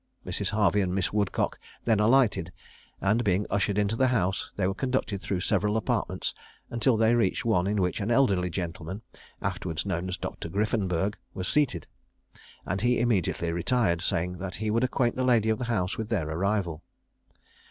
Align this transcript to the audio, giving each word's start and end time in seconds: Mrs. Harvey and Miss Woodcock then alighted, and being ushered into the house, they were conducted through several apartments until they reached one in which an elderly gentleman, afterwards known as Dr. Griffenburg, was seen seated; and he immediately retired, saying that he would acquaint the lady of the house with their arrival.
Mrs. 0.25 0.49
Harvey 0.49 0.81
and 0.81 0.95
Miss 0.95 1.13
Woodcock 1.13 1.59
then 1.85 1.99
alighted, 1.99 2.51
and 3.01 3.23
being 3.23 3.45
ushered 3.51 3.77
into 3.77 3.95
the 3.95 4.07
house, 4.07 4.51
they 4.55 4.65
were 4.65 4.73
conducted 4.73 5.21
through 5.21 5.41
several 5.41 5.77
apartments 5.77 6.33
until 6.71 6.97
they 6.97 7.13
reached 7.13 7.45
one 7.45 7.67
in 7.67 7.79
which 7.79 7.99
an 8.01 8.09
elderly 8.09 8.49
gentleman, 8.49 9.03
afterwards 9.43 9.85
known 9.85 10.09
as 10.09 10.17
Dr. 10.17 10.49
Griffenburg, 10.49 11.19
was 11.35 11.47
seen 11.47 11.65
seated; 11.67 11.85
and 12.65 12.81
he 12.81 12.99
immediately 12.99 13.51
retired, 13.51 14.01
saying 14.01 14.39
that 14.39 14.55
he 14.55 14.71
would 14.71 14.83
acquaint 14.83 15.15
the 15.15 15.23
lady 15.23 15.49
of 15.49 15.59
the 15.59 15.65
house 15.65 15.99
with 15.99 16.09
their 16.09 16.27
arrival. 16.27 16.81